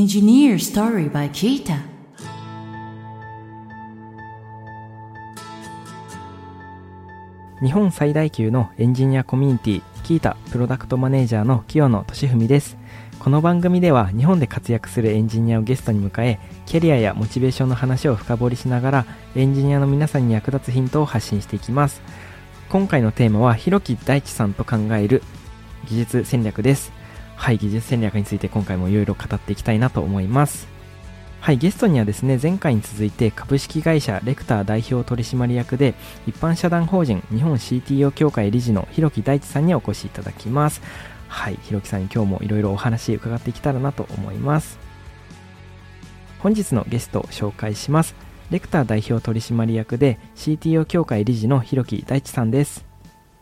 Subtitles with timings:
[0.00, 1.76] Engineer Story by Kita
[7.60, 12.78] 日本最大級のエンジニアコミュニティキータプロダクトマネージャーの清野俊文です。
[13.18, 19.06] この番組では日本で活躍するエンジニアをゲストに迎えキャリアやモチベーションの話を深掘りしながら
[19.36, 22.00] エンジニアの皆さんに役立つヒントを発信していきます。
[22.70, 25.22] 今回のテーマは広木大地さんと考える
[25.90, 26.99] 技術戦略です。
[27.40, 30.68] はい技術戦略について今回もいろいろ語っていきたいなと思います
[31.40, 35.94] はい、ゲストにはですね、前回に続いて株式会社レクター代表取締役で、
[36.26, 40.82] 一般社団法人日本 CTO 協会理事の広木大地さんにお越しいただきます。
[41.28, 44.78] はい、広木さんに今日もいろいろお話伺っていけたらなと思います。
[46.40, 48.14] 本日のゲストを紹介します。
[48.50, 52.84] レクター代表取締役で CTO 協会理事の広木大地さんです。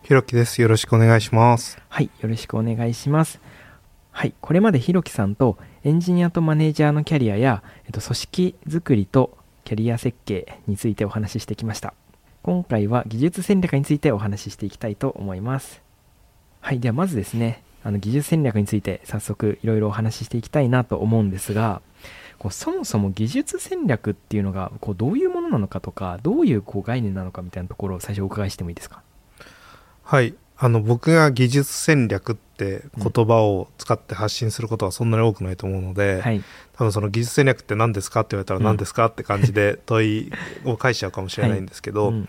[0.05, 0.63] 広木です。
[0.63, 1.83] よろしくお願いします。
[1.89, 3.41] はい、よろしくお願いします。
[4.19, 11.95] はい、これまでひろきさんとエンジニアとマネージャーのキャリアや、えっと、組織づくりとキャリア設計についてお話ししてきました。
[12.43, 15.83] 今回は技術戦略についてお話ししていきたいと思います。
[16.61, 21.81] はい、ではまずですね、あの技術戦略について早速いろいろお話ししていきたいなと思うんですが、
[22.41, 29.01] こうそもそも技術戦略っていうのがこうどういうものなのかとか、どういうこう概念なのかみたいなところを最初お伺いしてもいいですか？
[30.03, 36.43] はい、あの僕が技術戦略って言葉を使って発信することはそんなに多くないと思うので、うんはい、
[36.73, 40.33] 多分その技術戦略って何ですかって言われたら何ですかって感じで問い
[40.65, 42.15] を返しちゃうかもしれないんですけど、はい。
[42.15, 42.29] うん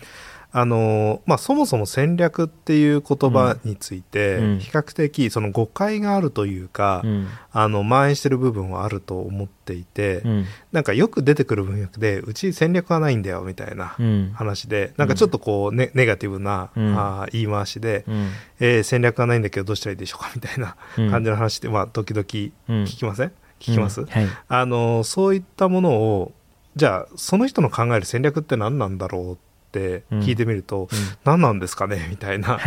[0.51, 13.95] あのまあ、そもそも戦略っていう言葉について、比較的その誤解があるというか、うん、あの蔓延してる部分はあると思っていて、うん、なんかよく出てくる文脈でうち戦略はないんだよみたいな
[14.33, 20.75] 話で、うん、なんかちょっとこうネネガティブな、うん、あ言い回しで、うん、えー、戦略はないんだけどどうしたらいいでしょうかみたいな
[21.11, 22.51] 感じの話で、まあ、時々聞
[22.85, 23.27] きません、
[23.59, 26.31] 聞きます、はい、あのそういったものを
[26.75, 30.87] じゃあその人の考える戦略って何なんだろうって聞いてみると、うん、
[31.23, 32.07] 何なんですかね？
[32.11, 32.59] みたいな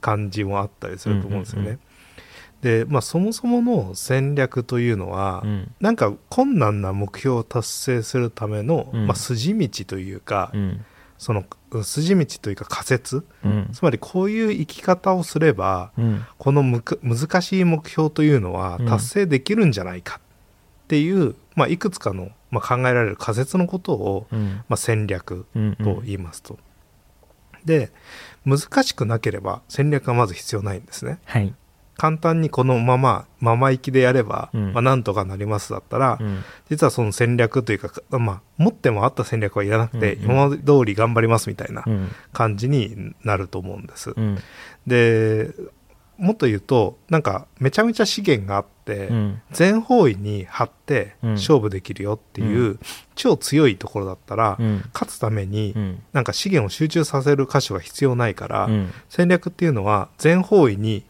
[0.00, 1.78] 感じもあったりすると思うんですよね。
[2.60, 10.84] で、まあ、そもそもの戦略というのは、うん、なんか困難な目標を達成するための、うん、まあ、筋道というか、うん、
[11.16, 11.44] その
[11.82, 15.92] 筋道というか仮説、うん、つまりこういう生き方をすれば、
[16.36, 20.20] このむ難しい目標というのは達成できるんじゃないか
[20.90, 25.46] っていう、まあ、いくつかのまあ、考えられる仮説のことを、うん、まあ、戦略
[25.82, 26.54] と言いますと。
[26.54, 26.60] うん
[27.60, 27.92] うん、で
[28.44, 31.20] 難しくなければ戦略がまず必要ないんですね。
[31.26, 31.54] はい、
[31.96, 41.84] 簡単にこのまままま行きでやれば、うん、まあ、なんとかなりますだったら、うん、実はその戦略というか、まあ、持ってもあった戦略はいらなくて、うんうん、今まで通り頑張りますみたいな
[42.32, 44.12] 感じになると思うんです。
[44.16, 44.38] うん、
[44.86, 45.54] で
[46.18, 52.80] もっと言うとなんかめちゃめちゃ資源があって、うん、全方位に張って勝負できるよっていう、うん、
[53.14, 55.74] 超強いところだったら、うん、勝つために、
[56.12, 58.68] なんか資源を集中させる箇所が必要ないから、
[59.08, 61.04] 戦略っていうのは全方位に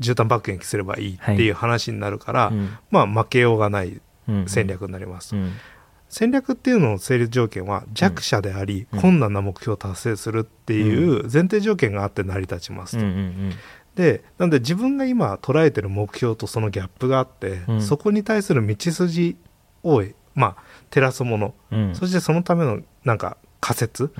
[0.00, 2.54] 絨毯爆撃すればいいっていう話になるから、はい、
[2.90, 4.00] まあ負けようがない
[4.46, 5.34] 戦略になります。
[6.10, 13.04] 戦略っていうのの成立条件は弱者であり、困難な目標を達成するっていう前提条件があって成り立ちますと。
[13.94, 19.36] でなんで自分が今捉えてる目標とそのギャップがあって、うん、そこに対する道筋
[19.82, 20.02] を
[20.34, 24.10] まあ照らすもの、うん、そしてそのためのなんか仮説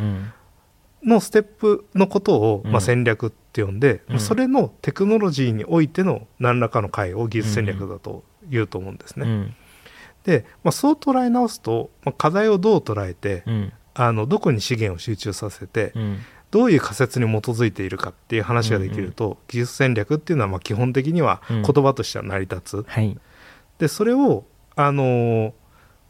[1.02, 9.54] のステップのことを、まあ、戦略って呼んで、うん、それのテクノロジーにおいての何らかの回を技術戦略だと言うと思うんですね。
[10.24, 13.44] で、まあ、そう捉え直すと、まあ、課題をどう捉えて、
[13.94, 15.94] あのどこに資源を集中させて、
[16.50, 22.76] どういう仮説に基づいているかっていう話ができると、うんうん、技術戦略っていうのはまあ基本的には言葉としては成り立つ。
[22.78, 23.18] うんはい、
[23.78, 24.44] でそれを
[24.76, 25.52] あのー、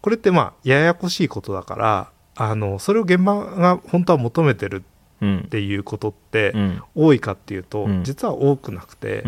[0.00, 4.82] これってまあややこしいことだからあのそれを現場が本当は求めてる
[5.24, 6.54] っていうことって
[6.94, 9.22] 多いかっていうと、実は多くなくて、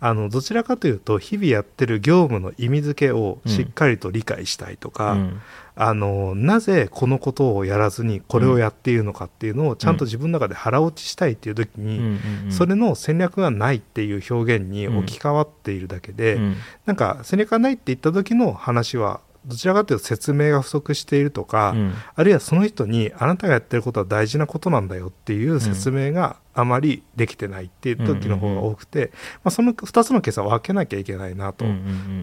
[0.00, 5.40] あのどちらかというと日々やってる業務の意味付けをしっかりと理解したいとか、うん、
[5.74, 11.98] あのなぜこのことをやらずにこれをやっているのかっていうのをちゃんと自分の中で腹落ちしたいっていう時に、
[12.44, 16.56] うん、それの戦略がないっていう表現に置き換わっているだけで、うん、
[16.86, 29.10] なんか戦略がないって言った時の話はどちらかというと説明が不足しているとか、うん、あるいはその人にあなたがやってることは大事なことなんだよっていう説明があまりできてないっていう時の方が多くて、
[29.44, 31.64] まあ、その2つのケースは分けなきゃいけないなと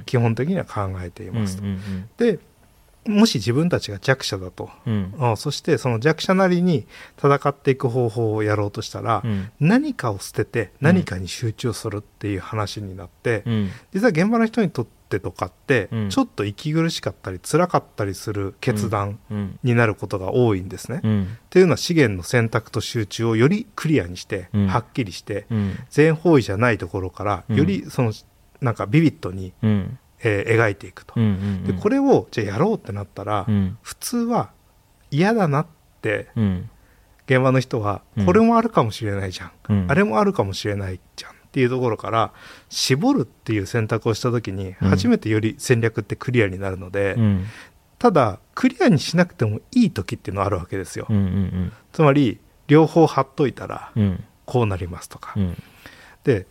[0.06, 1.64] 基本的には考えていますと。
[2.18, 2.40] で
[3.08, 16.10] もし自分たちが弱者だと、うん、そしてその弱者なりに戦っていく方法をやろうとしたら、うん、何かを捨てて何かに集中するっていう話になって、うん、実は現場の人にとっってとかってうん。
[16.10, 19.60] ちょっと息苦しかったり辛かったりする決断うん。
[19.63, 20.98] になることが多いんですね。
[20.98, 21.38] っうん。
[21.50, 24.68] ていうのは資源の選択と集中をよりクリアにして、うん。
[24.68, 25.80] はっきりしてうん。
[25.90, 27.56] 全方位じゃないところからうん。
[27.56, 28.12] よりその
[28.62, 30.00] なんかビビッドに、うん。
[30.24, 31.13] えー描いていくと。
[31.16, 31.63] うん。
[31.66, 33.78] でこれをじゃあやろうってなったら、うん。
[33.81, 34.50] 普通は
[35.12, 35.68] 嫌だなっ
[36.02, 36.69] てうん。
[37.28, 38.25] 現場の人はうん。
[38.25, 39.86] これもあるかもしれないじゃん、うん。
[39.90, 42.34] あれもあるかもしれないじゃんっていうところから
[42.68, 44.90] 絞るっていう選択をした時にうん。
[44.90, 47.46] 初めてより戦略ってクリアになるので、うん。
[47.98, 54.24] ただクリアにしなくてもいい時っていうのはあるわけですよ、うんうんつまり両方貼っといたらうん。
[54.46, 55.63] こうなりますとか、うん。
[56.25, 56.46] で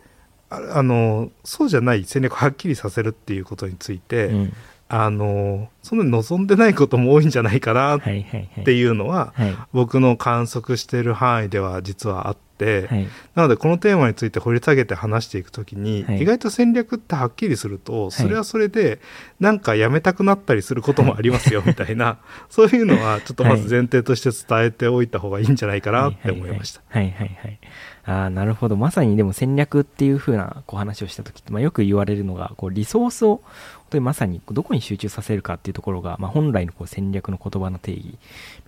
[0.49, 4.53] ああのそうじゃない戦略をはっきりさせるっていうことについて、うん。
[4.87, 9.55] あのそんなに望んでないことも多いんじゃないかなっていうのは、はい。
[9.71, 18.99] 僕の観測している範囲では実はあって、はいなのでこのテーマについて掘り下げて話していくときに、はい意外と戦略ってはっきりするとそれはそれで
[19.39, 22.17] なんかやめたくなったりすることもありますよ みたいな、
[22.49, 26.81] そういうのはちょっとまず前提として伝えておいた方がいいんじゃないかなって思いました。
[26.87, 27.59] はいはいはいはい。
[28.05, 28.75] ああ、なるほど。
[28.75, 33.41] まさにでも戦略っていう風なこう話をした時って、まあ、よく言われるのが、こうリソースを
[33.74, 38.17] 本当にまさにどこに集中させるかっていうところが、まあ、本来のこう戦略の言葉の定義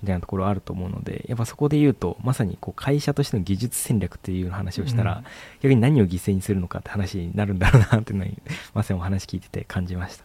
[0.02, 5.26] みたいなところあると思うので、やっぱそこで言うと、まさにこう会社としての技術戦略っていう話をしたら、うん
[5.62, 8.38] 逆に何を犠牲にするのかって話になるんだろうなっていうのに、
[8.74, 10.24] まさにお話聞いてて感じました。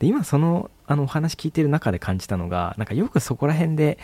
[0.00, 3.98] で今そのあのお話聞いてる中で感じたのがなんかよくそこら辺で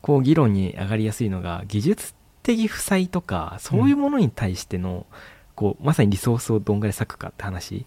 [0.00, 5.06] こう議論に上がりやすいのが技術的負債とかそういうものに対しての、
[5.54, 7.86] こうまさにリソースをどんぐらい割くかって話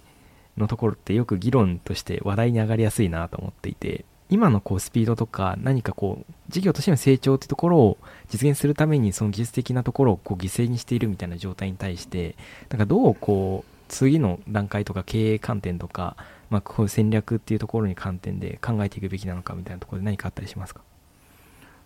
[0.57, 7.97] のところってよく議論として話題に上がりやすいなと思っていて今のこうスピードとか何かこう事業としての成長っていうところを
[8.29, 12.35] 実現するためにその技術的なところをこう犠牲にしているみたいな状態に対して
[12.69, 16.17] なんかどうこう次の段階とか経営観点とか、
[16.49, 20.81] まあ、こういう戦略っていうところに観点で考えていくべきなのかみたいなところで何かあったりしますか？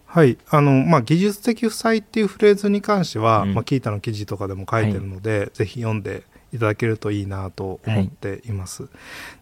[0.07, 3.53] はいあのまあ、技術的負債っていうフレーズに関しては、うん。
[3.53, 8.88] まあ、キータの記事とかでも書いてるので、ぜひ読んでいただけるといいなと思っています。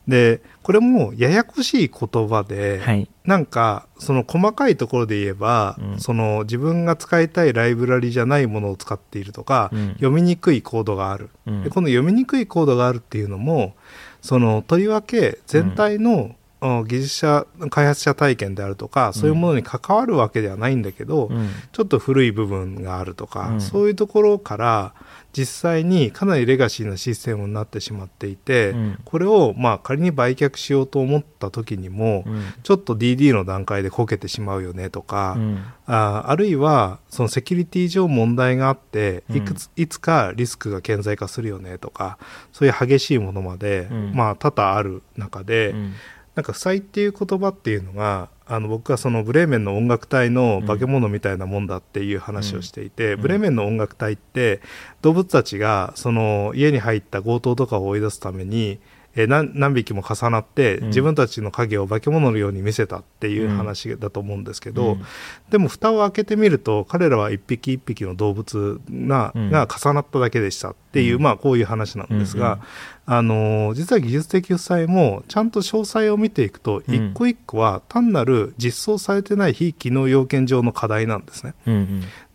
[0.08, 3.10] でこれもややこしい言葉で、はい。
[3.26, 6.00] なんかその細かいところで言えば、うん。
[6.00, 9.90] その自分が使いたいライブラリじゃないものを使っているとか、うん。
[9.94, 11.64] 読みにくいコードがある、うん。
[11.64, 13.76] でこの読みにくいコードがあるっていうのも
[14.22, 21.50] そのとりわけ全体の、あ技術者開発者体験であるとかそういうものに関わるわけではないんだけど、うん。
[21.72, 23.62] ちょっと古い部分があるとか、うん。
[23.62, 24.94] そういうところから
[25.32, 29.00] 実際にかなりレガシーなシステムになってしまっていて、うん。
[29.06, 32.44] これをまあ仮に売却しようと思った時にも、うん。
[32.64, 35.64] ちょっと DD の段階でこけてしまうよねとか、うん。
[35.86, 39.38] ああるいはそのセキュリティ上問題があってうん。
[39.38, 42.18] いくついつかリスクが顕在化するよねとか
[42.52, 44.12] そういう激しいものまで、うん。
[44.14, 45.94] まあ多々ある中で、うん
[46.40, 53.22] なんか負債っていう言葉っていうのがあの僕はそのブレーメンの音楽隊の化け物みたいなもんだっていう話をしていて、うん。
[53.24, 54.62] ブレーメンの音楽隊って
[55.02, 58.80] 動物たちがその家に入った強盗とかを追い出すために
[59.20, 60.88] えー何何匹も重なってうん。
[60.88, 65.02] 自分たちの影を化け物のように見せたっていう話だと思うんですけど、うん。
[65.50, 69.52] でも蓋を開けてみると彼らは一匹一匹の動物が,、うん。
[69.52, 71.22] が重なっただけでしたっていう、うん。
[71.22, 72.60] まあこういう話なんですが、
[73.06, 76.96] あのー実は技術的負債もちゃんと詳細を見ていくとうん。
[76.96, 81.54] 一個一個は単なる実装されてない非機能要件上の課題なんですね。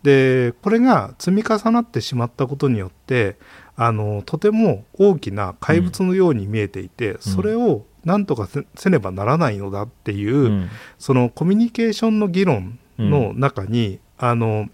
[0.03, 3.37] でこれが積み重なってしまったことによって
[3.77, 10.69] あのとても大きな怪物のように見えていて、それをなんとかせせねばならないのだっていう、うん。
[10.97, 14.69] そのコミュニケーションの議論の中に、あの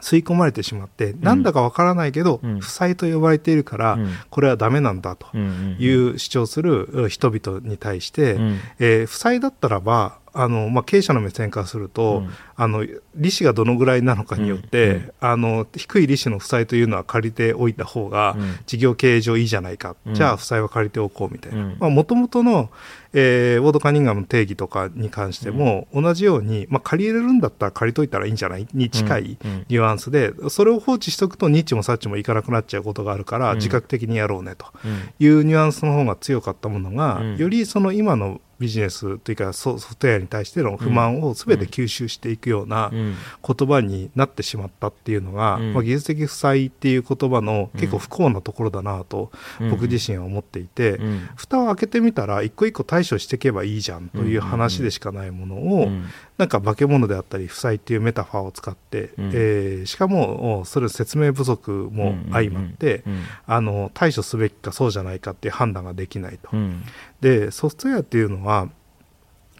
[0.00, 2.60] 吸い込まれてしまって、なんだかわからないけど、うん。
[2.60, 4.10] 負債と呼ばれているから、うん。
[4.30, 8.58] これはダメなんだとうんいう主張する人々に対して、うん。
[8.78, 12.30] えー負債だったらばあの、まあ、経営者の目線からすると、うん。
[12.54, 12.86] あの
[13.16, 14.96] 利子がどのぐらいなのかによって、うん。
[14.96, 15.12] うん。
[15.20, 18.58] あの低い利子の負債というのは借りておいた方が、うん。
[18.66, 20.14] 事業経営上いいじゃないか、うん。
[20.14, 21.78] じゃあ負債は借りておこうみたいうん。
[21.78, 22.70] なもともとの、
[23.14, 28.66] えーウォード・カニンガムの定義とかに関しても、同じように、まあ、借りれるんだったら借りといたらいいんじゃない？
[28.72, 33.56] に近いニュアンスでそれを放置しとくとニッチもサッチもいかなくなっちゃうことがあるから、うん。
[33.56, 35.10] 自覚的にやろうねとうん。
[35.18, 37.36] いうニュアンスの方が強かったものが、うん。
[37.36, 43.14] よりその今のビジネスというかソソフトウェアに対しての不満を全て吸収していくようなうん。
[43.46, 45.72] 言葉になってしまったっていうのが、うん。
[45.74, 49.70] まあ、技術的負債っていう言葉の結構不幸なところだなとうん。
[49.70, 51.28] 僕自身は思っていて、うん。
[51.36, 56.06] 蓋を開けてみたら一個一個対処していけばいいじゃんという話でしかないものを、うん。
[56.38, 63.04] なんか化け物であったり負債っていうメタファーを使って、うん、えー、しかもそれ説明不足も相まって、
[63.46, 66.50] あの対処すべきかそうじゃないかっていう判断ができないと。
[67.20, 68.51] でソフトウェアっていうのは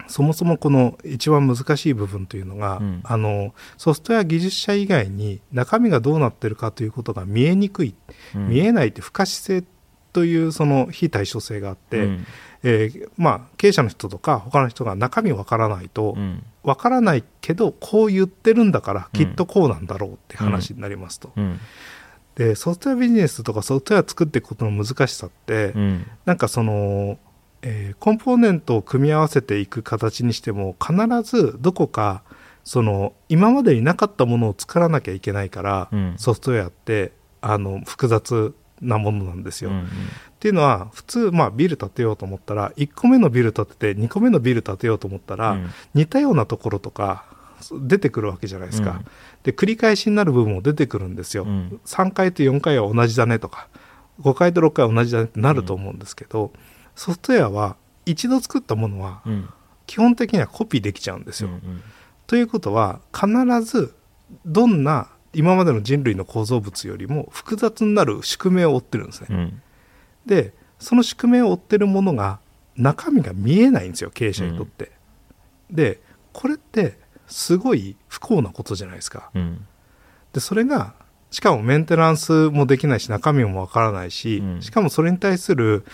[0.08, 7.94] そもそもこの一番難しい部分というのが、うん、あのソフトウェア技術者以外に中身がどうなってるかということが見えにくい、
[8.34, 9.64] うん、見えないって不可視性
[10.12, 12.26] というその非対称性があって、うん、
[12.62, 16.16] えー、まあ、経営者の人とか他の人が中身わからないと、
[16.62, 21.32] わからないけどこう言ってるんだからきっとこうなんだろうって話になりますと。
[22.34, 27.18] でソフトウェアビジネスとかソフトウェア作っていくことの難しさって、うん、なんかその
[27.62, 32.23] えー、コンポーネントを組み合わせていく形にしても必ずどこか
[32.64, 39.71] その今までになかったものを作らなきゃいけないから、うん、ソフトウェアってあの複雑なものなんですよ。
[39.71, 39.88] うんうん、っ
[40.40, 47.25] ていうのは普通、まあ、ビル建てようと思ったら1個目のビル建てて2個目のビル建てようと思ったら、うん、似たようなところとか
[47.73, 48.90] 出てくるわけじゃないですか。
[48.90, 49.07] うん、
[49.45, 51.45] で繰り返しになる部分も出てくるんですよ。
[51.45, 53.69] うん、3回と4回は同じだねとか
[54.21, 56.52] 5回と6回は同じだねってなると思うんですけど。
[56.94, 59.22] ソフトウェアは一度作ったものは
[59.87, 61.49] 基本的にはコピーできちゃうんですよ。
[61.49, 61.82] うんうん、
[62.26, 63.28] ということは必
[63.62, 63.94] ず
[64.46, 69.26] どんな今までの人類の構造物よりも複雑になる宿命を追ってるんですね。
[69.30, 69.62] うん、
[70.26, 72.40] でその宿命を追ってるものが
[72.76, 74.92] 中身が見えないんですよ経営者にとって。
[75.70, 76.00] うん、で
[76.32, 79.30] これってすごい不幸なことじゃないですか。
[79.34, 79.66] うん、
[80.32, 80.94] でそれが
[81.30, 85.84] しかもメンテナンスもできないし中身もわからないし、しかもそれに対する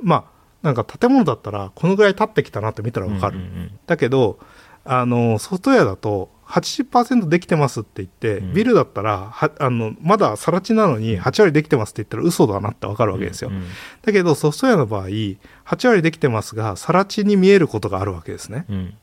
[0.00, 0.35] まあ
[0.66, 4.40] なんか建物だったらこのぐらい経ってきたなって見たら分かる、うんうんうん、だけど
[4.84, 13.64] あのソフトウェアだと80%できてますって言って、うん、ビルだったらはあのまだ更地なのに8割できてますって言ったら嘘だなって分かるわけですよ、うんうん、
[14.02, 15.38] だけどソフトウェアの場合8
[15.84, 18.94] 割できてますが更地に見えることがあるわけですね、うん、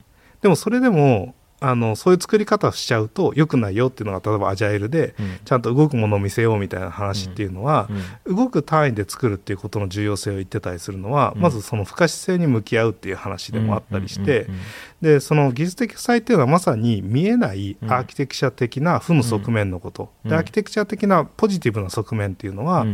[0.42, 1.34] でもそれでも
[1.66, 5.14] あのそういう作り方をしちゃうと良くないよっていうのが例えばアジャイルで、
[5.46, 7.88] ちゃんと動くものを見せようみたいな話っていうのは、
[8.26, 14.46] 動く単位で作るっていうことの重要性を言ってたりするのは、まずその不可視性に向き合うっていう話でもあったりして、
[15.00, 22.86] でその技術的負債っていうのはまさに見えないアーキテクチャ的な負の側面のこと、でアーキテクチャ的なポジティブな側面っていうのは、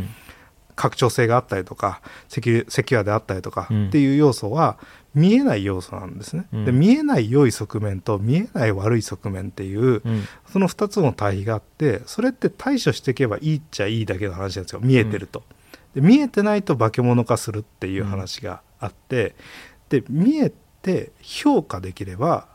[0.81, 4.79] 拡張性があったりとかセキュアであったりとかっていう要素は
[5.13, 14.79] 見えない要素なんですね、うん、で見えない良い側面と見えない悪い側面っていう、うん、その2つの対比があってそれって対処していけばいいっちゃいいだけの話なんですよ。
[14.81, 15.43] 見えてると、
[15.93, 19.35] で見えてないと化け物化するっていう話があって、
[19.89, 22.47] で見えて評価できれば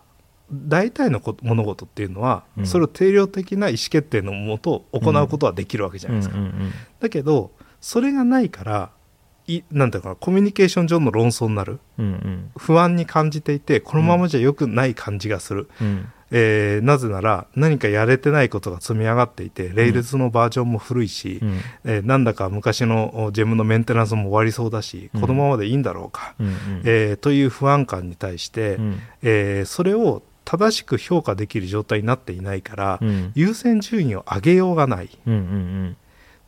[0.51, 6.37] 大体の物事っていうのは、それを定量的な意思決定のもと行うことはできるわけじゃないですか、
[7.01, 7.53] だけど
[7.87, 8.91] それがないから
[9.47, 33.01] いなんうコミュニケーション上の論争になる、うんうん、不安に感じていてこのままじゃよくない感じがする、うん、えー、なぜなら何かやれてないことが積み上がっていて、レイルズのバージョンも古いし、うん、えー、なんだか昔のジェムのメンテナンスも終わりそうだし、このままでいいんだろうか、うん、えー、という不安感に対して、うん、えそれを正しく評価できる状態になっていないから、
[33.37, 35.11] 優先順位を上げようがない。
[35.25, 35.97] うんうんうん、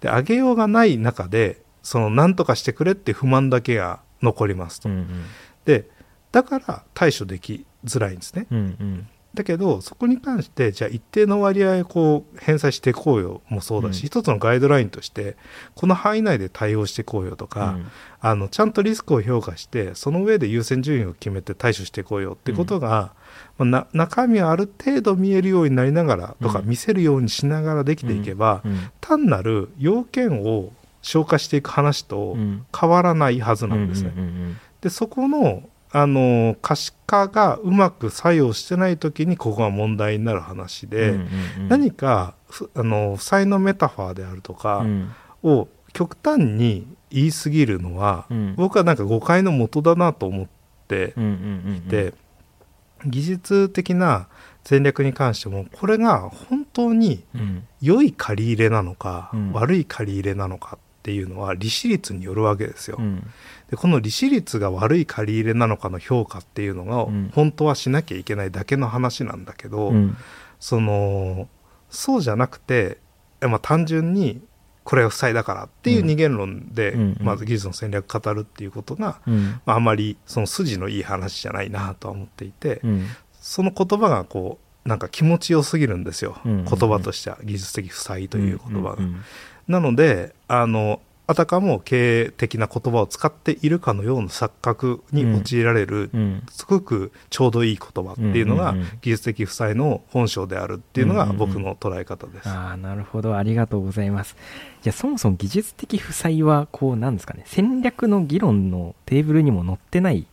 [0.00, 5.24] で上げようがない中でその何とかしてくれって不満だけが残りますと、うんうん、
[5.64, 5.88] で
[6.32, 15.36] だから対処できづらいんですね、うんうん、だけどそこに関してじゃあ一定の割合こう返済していこうよもそうだし、うん、一つのガイドラインとして
[15.74, 17.86] この範囲内で対応していこうよとか、うん、
[18.20, 23.12] あのちゃんとリスクを評価してその上で優先順位を決めて対処していこうよってことが、
[23.58, 28.62] うん、まあ、中身はある程度見えるようになりながらとか、見せるようにしながらできていけば、
[29.00, 32.36] 単なる要件を消化していく話と
[32.78, 34.12] 変わらないはずなんですね。
[34.80, 41.18] でそこのあの可視化がうまく作用してない時にここが問題になる話で、
[41.68, 42.34] 何か
[42.74, 44.84] あの負債のメタファーであるとか
[45.42, 50.46] を極端に言い過ぎるのは、うん、僕はなんか誤解の元だなと思っ
[50.86, 51.14] て
[51.76, 52.14] いて、
[53.06, 54.28] 技術的な
[54.64, 57.24] 戦略に関してもこれが本当に
[57.80, 62.98] 良い借り入れなのか、うん、悪い借り入れなのかっていうのは利子率によるわけですよ。
[62.98, 63.30] うん、
[63.70, 70.16] でこの利子率が悪い借り入れなのかの評価っていうのが本当はしなきゃいけないだけの話なんだけど、うん、
[70.58, 71.48] その
[71.90, 72.98] そうじゃなくて、
[73.40, 74.40] まあ、単純に
[74.84, 79.20] これが負債だからっていう二元論で、まず技術の戦略語るっていうことが、
[79.66, 82.80] まあ、あまりその筋のいい話じゃないなとは思っていて、
[83.38, 87.38] その言葉がこうなんか気持ちよすぎるんですよ、言葉としては。
[87.44, 88.98] 技術的負債という言葉が。
[89.68, 102.48] なのであのあたかも経営的な言葉を使っているかのような錯覚に陥られる、うん、すごくちょうどいい言葉っていうのが技術的負債の本性であるっていうのが僕の捉え方です。
[102.48, 103.36] うんうんうん、あなるほど。
[103.36, 104.36] ありがとうございます。
[104.80, 107.42] じゃあそもそも技術的負債はこうなんですかね。
[107.44, 110.26] 戦略の議論のテーブルにも載ってない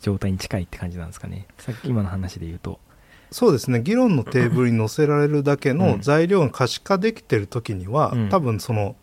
[0.00, 1.46] 状態に近いって感じなんですかね。
[1.58, 2.80] さっき今の話で言うと。
[3.30, 3.80] そうですね。
[3.80, 8.96] 議論のテーブルに載せられるだけの材料が可視化できてる時には、うん、多分その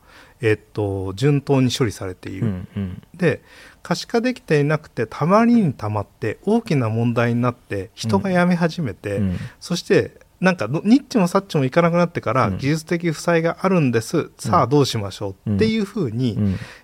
[0.43, 3.41] えっと、順当に処理されている、うんうん、で
[3.81, 16.37] 可視化できていなくてたまりにたまって大きな問題になって人が辞め始めて、うん、そしてなんかニッチもサッチもいかなくなってから技術的負債があるんです、うん、さあどうしましょうっていうふうに、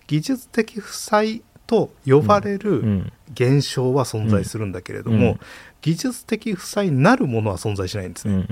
[0.07, 5.37] 技術的負債と呼ばれる現象は存在するんだけれども、
[5.81, 8.45] 技術的負債なるものは存在しないんですね。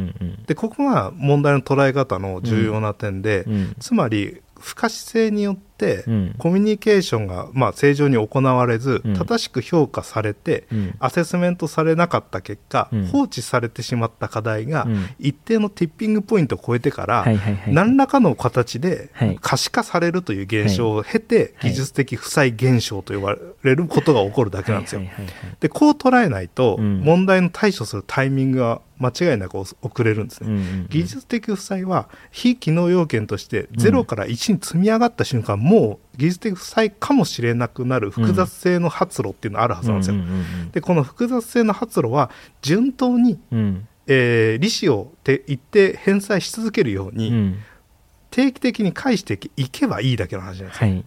[0.46, 3.46] でここが問題の捉え方の重要な点で、
[3.80, 5.67] つまり不可視性によって、
[6.38, 14.88] コミュニケーションが、まあ、正常に行われず、うん、正しく評価されて、うん、アセスメントされなかった結果、放置されてしまった課題が、
[15.20, 17.26] 一定のティッピングポイントを超えてから、
[17.68, 19.10] 何らかの形で
[19.42, 25.02] 可視化されるという現象を経て、技術的負債現象と呼ばれることが起こるだけなんですよ。
[25.60, 40.16] でこう捉えないと、問題の対処するタイミングが間違いなく遅れるんですね、うんうんうん、技術的負債は非機能要件として0から1に積み上がった瞬間、もう技術的負債かもしれなくなる複雑性の発露っていうのがあるはずなんですよ。
[40.72, 42.32] でこの複雑性の発露は
[42.62, 47.60] 順当に、うん、えー、利子をて一定返済し続けるように、うん、
[48.32, 50.90] 定期的に返していけばいいだけの話なんですよ。
[50.90, 51.06] はい、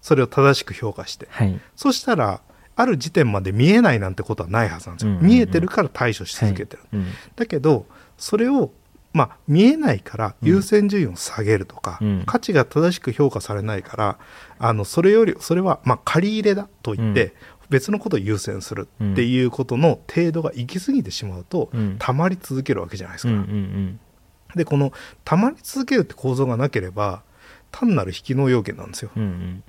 [0.00, 2.40] それを正しく評価して、はい、そしたら
[2.74, 5.12] ある時点まで見えないなんてことはないはずなんですよ。
[5.20, 6.82] 見えてるから対処し続けてる。
[6.90, 7.00] はい。
[7.02, 7.06] うん、
[7.36, 7.86] だけど
[8.18, 8.72] それを
[9.12, 14.18] まあ、見えないから優先順位を下げるとか、うん、価値が正しく評価されないから
[14.58, 17.34] あのそれよりそれはまあ借り入れだと言って、
[17.68, 23.32] 別のことを優先するっていうことの程度が行き過ぎてしまうと、うん、溜まり続けるわけじゃないですか。
[23.32, 24.00] うんうんうん、
[24.54, 24.92] でこの
[25.24, 27.22] 溜まり続けるって構造がなければ
[27.70, 29.10] 単なる引きの要件なんですよ。
[29.16, 29.64] うんうん、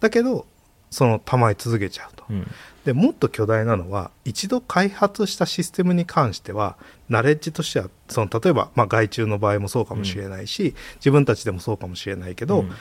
[0.00, 0.46] だけど
[0.92, 2.24] その溜まり続けちゃうと。
[2.30, 2.46] うん
[2.84, 6.76] でもっと巨大なのは一度開発したシステムに関しては
[7.08, 12.72] ナレッジとしてはその例えば、まあ、外注の場合もそうかもしれないし、うん、自分たちでもそうかもしれないけど、うん、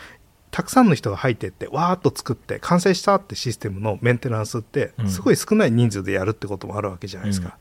[0.49, 7.57] たくさんの人が入ってってわーっと作って完成したってシステムのメンテナンスってすごい少ない人数でやるってこともあるわけじゃないですか。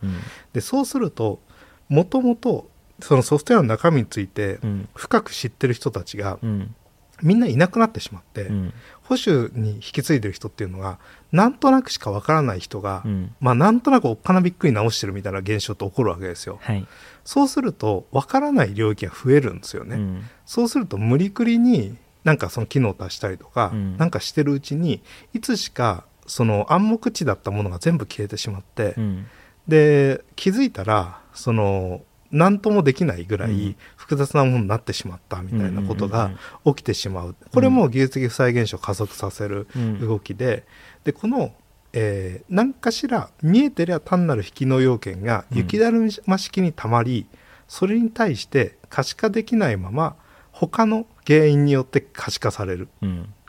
[0.55, 1.41] でそうすると
[1.89, 4.61] もともとそのソフトウェアの中身について
[4.95, 6.39] 深く知ってる人たちが、
[7.23, 8.51] みんないなくなってしまって、
[9.03, 10.99] 保守に引き継いでる人っていうのが
[11.33, 16.59] なんとなくしかわからない人が、うん、まあなんとなくおっかなびっくり直してるみたいな現象って起こるわけですよ。
[16.63, 16.87] はい、
[17.25, 19.97] そうするとわからない領域が増えるんですよね。
[19.97, 25.03] うん、そうすると無理くりになんかその機能を足したりとか、うん、なんかしてるうちに
[25.33, 28.95] いつしかその暗黙知だったものが全部消えてしまって、
[29.67, 36.31] で気づいたらその何ともできないぐらい複雑なものになってしまったみたいなことが
[36.65, 37.35] 起きてしまう。
[37.53, 39.67] これも技術的負債現象を加速させる
[40.01, 40.65] 動きで。
[41.05, 41.53] でこの、
[41.93, 47.27] えー、何かしら見えてりゃ単なる引きの要件が雪だるま式にたまり
[47.69, 50.17] それに対して可視化できないまま
[50.53, 52.89] 他の原因によって可視化される、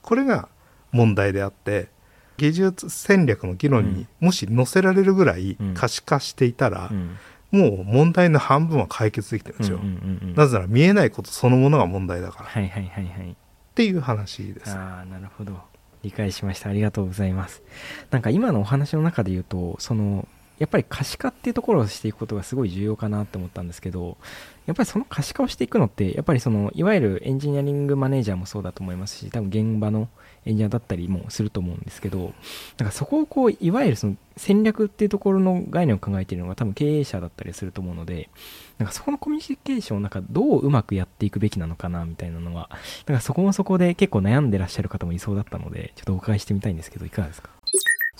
[0.01, 0.47] これが
[0.91, 1.89] 問題であって
[2.37, 7.17] 技術戦略の議論にもし載せられるぐらい可視化していたら、うん
[7.51, 13.35] もう問題の半分は解決できてるんですよ、うんうんうんうん、なぜなら見えないことそのものが問題だから、はいはいはいはい、っ
[13.75, 14.71] ていう話です。
[14.71, 15.59] ああなるほど。
[16.03, 16.69] 理解しました。
[16.69, 17.61] ありがとうございます。
[18.09, 24.17] なんか今のお話の中で言うとそのやっぱり可視化っていうところをしていくことがすごい重要かなって思ったんですけど
[24.67, 30.07] やっぱりその可視化をしていくのってやっぱりそのいわゆるエンジニアリングマネージャーもそうだと思いますし多分現場の
[30.45, 32.33] エンジニアだったりもすると思うんですけど、
[32.77, 38.29] なんかそこをこう、いわゆるその戦略っていうところの概念を考えているのが多分経営者だったりすると思うので、
[38.79, 42.69] なんかそこのコミュニケーションをなんかどううまくやっていくべきなのかなみたいなのは、
[43.05, 47.51] なんかそこもそこで結構悩んでらっしゃる方もいそうだったので、ちょっとお伺いしてみたいんですけど、いかがですか？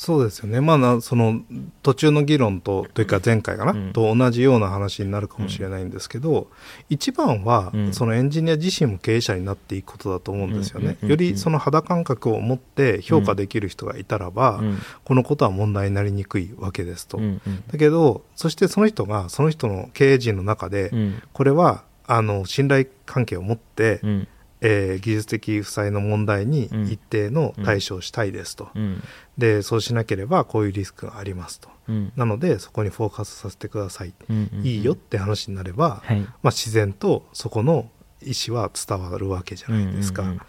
[0.02, 1.42] そうですよね、まあ、その
[1.84, 6.48] 途中の議論とというか前回かな、うん、と同じような話になるかもしれないんですけど、うん、
[6.90, 10.98] 一番は、うん、そのエンジニア自身も経営者になっていくことだと思うんですよね。
[11.04, 14.64] よりその肌感覚を持って評価できる人がいたらば、
[15.04, 17.20] このことは問題になりにくいわけですと。
[17.72, 20.92] だけどそしてその人がその人の経営陣の中で、
[21.32, 24.02] これはあの信頼関係を持って、
[24.62, 29.04] えー、技術的負債の問題に一定の対処をしたいですと、うん、
[29.41, 37.89] でそうしなければこういうリスクがありますと、うん、なのでそこにフォーカスさせてください、うんうんうん、いいよって話になれば、はい、まあ、自然とそこの
[38.21, 40.41] 意思は伝わるわけじゃないですか、うんうんうん、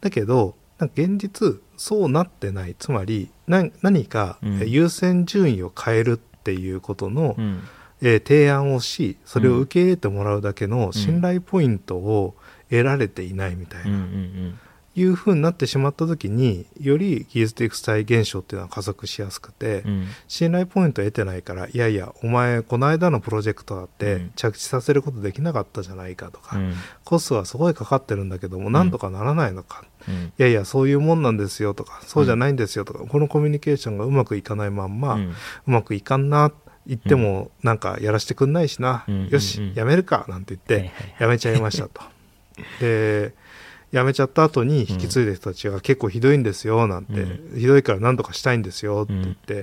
[0.00, 0.56] だけど
[0.94, 2.74] 現実そうなってない。
[2.78, 7.62] つまり何か優先順位を変えるっていうことの、うん、
[8.00, 12.34] えー、提案をしそれを受け入れてもらうだけの信頼ポイントを
[12.70, 13.90] 得られていないみたいな。
[13.90, 14.58] うんうんうん
[14.96, 26.74] いうふうになってしまった時により技術的負債現象っていうのは加速しやすくて、うん、信頼ポイントを得てないからいやいやお前この間のプロジェクトだって着地させることできなかったじゃないかとか、うん、
[27.04, 35.20] コストはすごいかかってるんだけどもなんとかならないのか、うん、いやいやそういうもんなんですよとかそうじゃないんですよとか、このコミュニケーションがうまくいかないまんま、う
[35.70, 36.52] まくいかんな
[36.86, 42.02] 言ってもなんかやらせてくんないしな、よしやめるかなんて言ってやめちゃいましたと。
[42.80, 43.34] で
[43.92, 49.54] 辞めちゃった後に引き継いだ人たちが結構ひどいんですよなんて、うん、ひどいから何とかしたいんですよって言って、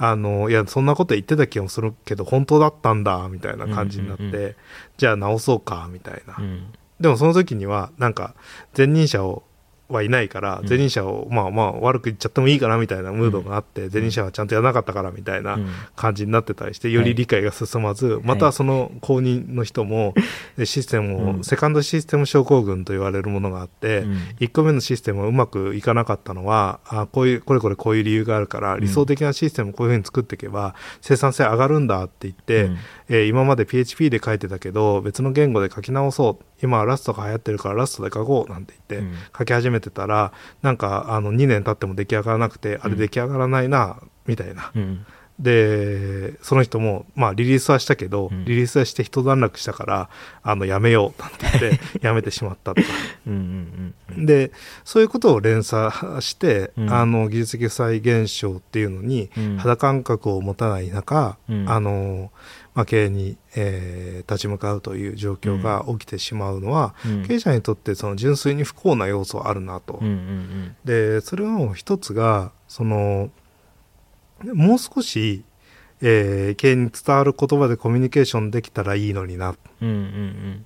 [0.00, 4.54] うん、あのいやそんなこと言ってた気もするけど本当だったんだみたいな感じになって、うんうんうん、
[4.96, 8.34] じゃあ直そうかみたいな、うん、でもその時にはなんか
[8.76, 9.44] 前任者を
[9.88, 15.58] はいないから、前任者をまあまあ悪く言っちゃってもいいかなみたいなムードがあって、前任者はちゃんとやらなかったからみたいな
[15.96, 20.14] 感じになってたりして、より理解が進まず、またその後任の人も、
[20.64, 24.02] システムを、セカンドシステム症候群と言われるものがあって、
[24.40, 32.70] 1個目のシステムがうまくいかなかったのは、あこういう、これこれこういう理由があるから、理想的なシステムをこういうふうに作っていけば、生産性上がるんだって言って、
[33.08, 36.44] え今まで PHP で書いてたけど、別の言語で書き直そう。
[36.62, 38.50] 今はラストが流行ってるからラストで書こう。
[38.50, 44.98] なんて言って書き始めてたら、なんかあの2年経っても出来上がらなくて、あれ出来上がらないなみたいな、で
[45.38, 50.10] でその人も、まあ、リリースはしたけど、リリースはして一段落したから
[50.42, 51.22] あのやめよう。
[51.22, 52.88] なんて言って やめてしまったとか。
[54.16, 54.50] で
[54.84, 62.32] そういうことを連鎖して、あの技術的負債現象っていうのに肌感覚を持たない中、あの
[62.78, 69.94] まあ、経営に、えー、立ち向かうという状況が起きてしまうのは、うん、経営者にとってその純粋に不幸な要素あるなと。
[69.94, 73.30] うんうんうん、でそれの一つがその
[74.44, 75.42] もう少し、
[76.02, 79.56] えー、経営に伝わる言葉でコミュニケーションできたらいいのになっ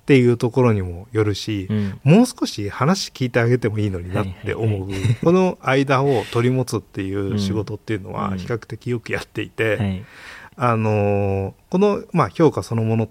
[0.05, 4.91] ていうところにもよるし、うん、もう少し話聞いてあげてもいいのになって思う、はい。
[4.91, 9.77] はいはい、この間を取り持つっていう仕事っていうのは比較的よくやっていて。
[9.77, 10.05] はい
[10.55, 13.09] あのこの、まあ、評価そのものっ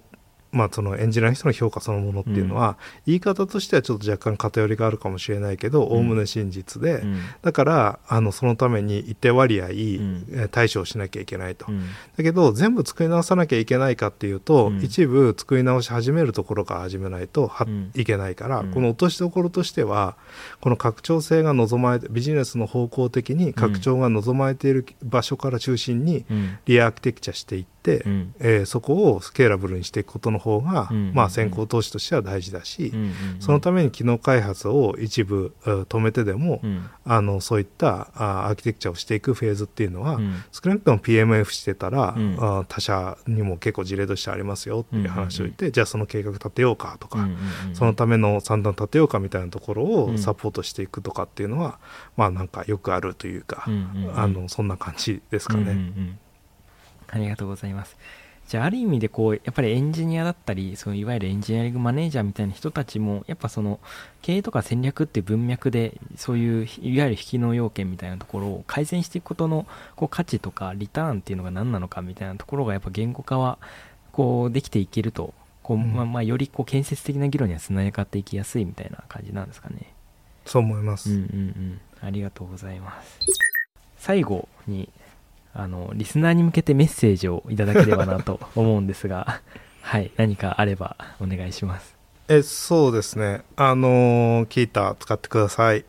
[0.52, 11.66] まあ、そのエンジニアの人の評価そのものっていうのは、うん、言い方としてはちょっと若干偏りがあるかもしれないけどおおむね真実で、うん、だからあのそのために一定割合、うん、対処をしなきゃいけないと、
[12.16, 17.50] だけど全部作り直さなきゃいけないかっていうと、一部作り直し始めるところから始めないと
[17.94, 20.16] いけないから、この落としどころとしては
[20.60, 26.24] この拡張性が望まれてビジネスの方向的に拡張が望まれている場所から中心に
[26.66, 27.72] リアーキテクチャしていって、
[28.04, 36.60] うん、えー、そこをスケーラブルにしていくことの方が、うん、まあ、先行投資としては大事だし、うん、そのために機能開発を一部止めてでも、
[37.04, 40.20] あのそういったあアーキテクチャをしていくフェーズっていうのは、
[40.52, 47.28] 少なくとも PMF してたら、あ他社にも結構事例としてありますよっていう話を言って、じゃあその計画立てようかとか、
[47.72, 51.78] そのための算段立てようかみたいなところをサポートしていくとかっていうのは、
[52.16, 53.66] まあなんかよくあるというか、
[54.14, 55.62] あのそんな感じですかね。
[55.62, 56.18] うんうんうん
[57.14, 57.96] ありがとうございます。
[58.48, 63.78] じゃあ、ある意味でこう、やっぱりエンジニアだったり、そのいわゆるエンジニアリングマネージャーみたいな人たちも、やっぱその、
[64.20, 73.58] 経営とか戦略っていう文脈で、そういう、いわゆる引きの要件みたいなところを改善していくことの、こう、価値とか、リターンっていうのが何なのかみたいなところが、やっぱ言語化は、
[74.10, 79.94] こう、できていけると、こう、まあ、まあ、よりこう、建設的な議論にはつながっていきやすいみたいな感じなんですかね。
[80.44, 81.10] そう思います。
[81.10, 81.80] うんうんうん。
[82.00, 83.20] ありがとうございます。
[83.96, 84.88] 最後に
[85.54, 89.40] あの、リスナーに向けてメッセージをいただければなと思うんですが、
[89.82, 91.96] はい、何かあればお願いします。
[92.28, 93.42] え、そうですね。
[93.56, 95.84] あのー、キータ使ってください。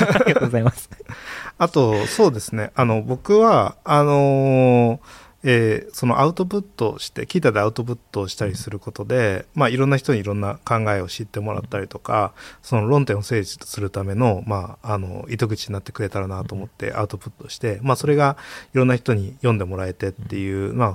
[0.00, 0.90] ありがとうございます。
[1.58, 2.70] あと、そうですね。
[2.74, 18.36] あの、僕は、あのーえー、そのアウトプットして聞いたでアウトプットをしたりすることで、まあ、いろんな人にいろんな考えを知ってもらったりとかその論点を整理するための,、まあ、あの糸口になってくれたらなと思ってアウトプットして、まあ、それが
[18.74, 20.94] いろんな人に読んでもらえてっていう、まあ、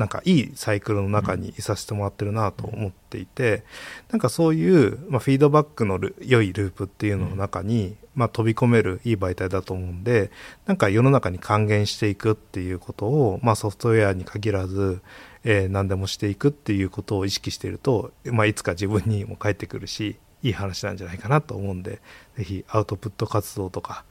[0.00, 3.64] なんかいいサイクルの中にいさせてもらってるなと思っていて、
[4.10, 10.30] なんかそういう、まあ、フィードバックの良いループっていうのの中に、まあ、飛び込めるいい媒体だと思うんで、
[10.64, 15.02] なんか世の中に還元していくっていうことを、まあ、ソフトウェアに限らず、
[15.44, 22.00] えー、何でもしていくっていうことを意識していると、まあ、いつか自分にも返ってくるし、いい話なんじゃないかなと思うんで、
[22.38, 24.04] ぜひアウトプット活動とか、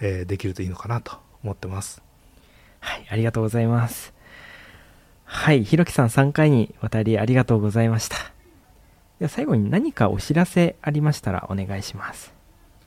[0.00, 2.00] えー、できるといいのかなと思ってます。
[2.78, 4.12] はい、ありがとうございます。
[5.34, 8.16] はい、ひろきさん3回にわたりありがとうございました。
[9.18, 12.32] では最後に何かお知らせありましたらお願いします。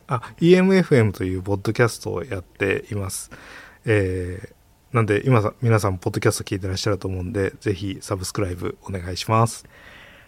[0.07, 3.31] あ、EMFM というポッドキャストをやっています。
[3.85, 9.65] えー、なんで今皆さんポッドキャスト聞いてらっしゃると思うんで、ぜひサブスクライブお願いします。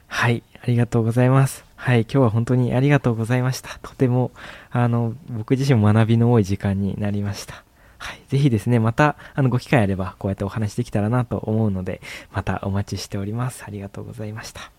[0.07, 1.63] はい、ありがとうございます。
[1.75, 3.77] はい、今日は本当にありがとうございました。
[3.83, 4.31] とても、
[4.71, 7.63] あの、僕自身も学びの多い時間になりました。
[7.97, 13.63] はい、ぜひですね、また、あの、ご機会あれば、こうやってお話できたらなと思うので、またお待ちしております。
[13.65, 14.71] ありがとうございました。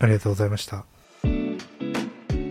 [0.00, 0.84] ありがとうございました。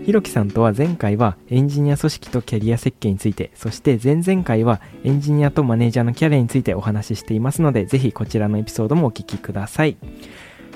[0.06, 9.98] ひろきさんとは前回はエンジニア組織とキャリア設計について、そして前々回はエンジニアとマネージャーのキャリアについてお話ししていますので、ぜひこちらのエピソードもお聞きください。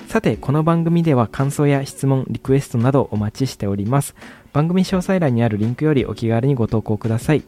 [0.06, 4.14] さて、この番組では感想や質問、リクエストなどお待ちしております。
[4.54, 7.42] 番組詳細欄にあるリンクよりお気軽にご投稿ください。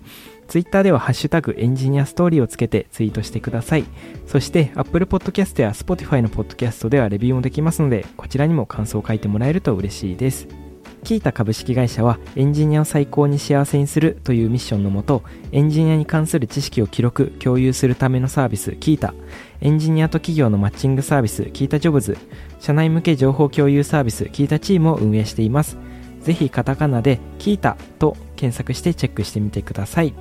[0.49, 3.85] Twitter ではハッシュタグエンジニアストーリーをつけてツイートしてください。
[4.27, 10.49] そして Apple Podcast や Spotify の Podcast ではレビューもできますので、こちらにも感想を書いてもらえると嬉しいです。
[11.05, 19.14] キータ株式会社はエンジニアを最高に幸せにするというミッションのもと、エンジニアに関する知識を記録、共有するためのサービス、キータ、
[19.61, 22.19] エンジニアと企業のマッチングサービス、キータジョブズ、
[22.59, 25.79] 社内向け情報共有サービス、キータチームを運営しています。
[26.26, 30.12] ぜひカタカナでキータと検索してチェックしてみてください。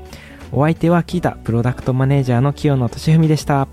[0.51, 3.67] お相手はキータプロダクトマネージャーの清野俊文でした。